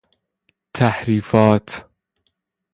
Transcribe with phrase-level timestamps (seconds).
[0.73, 1.85] تحریفات